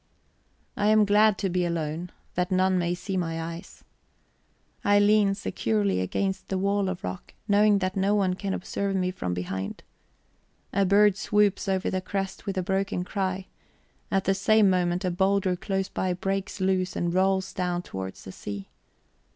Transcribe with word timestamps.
I 0.75 0.87
am 0.87 1.05
glad 1.05 1.37
to 1.37 1.47
be 1.47 1.63
alone, 1.63 2.09
that 2.33 2.49
none 2.51 2.79
may 2.79 2.95
see 2.95 3.17
my 3.17 3.39
eyes. 3.39 3.83
I 4.83 4.97
lean 4.97 5.35
securely 5.35 5.99
against 5.99 6.47
the 6.47 6.57
wall 6.57 6.89
of 6.89 7.03
rock, 7.03 7.35
knowing 7.47 7.77
that 7.77 7.95
no 7.95 8.15
one 8.15 8.33
can 8.33 8.51
observe 8.55 8.95
me 8.95 9.11
from 9.11 9.35
behind. 9.35 9.83
A 10.73 10.85
bird 10.85 11.17
swoops 11.17 11.69
over 11.69 11.91
the 11.91 12.01
crest 12.01 12.47
with 12.47 12.57
a 12.57 12.63
broken 12.63 13.03
cry; 13.03 13.45
at 14.09 14.23
the 14.23 14.33
same 14.33 14.71
moment 14.71 15.05
a 15.05 15.11
boulder 15.11 15.55
close 15.55 15.87
by 15.87 16.13
breaks 16.13 16.59
loose 16.59 16.95
and 16.95 17.13
rolls 17.13 17.53
down 17.53 17.83
towards 17.83 18.23
the 18.23 18.31
sea. 18.31 18.69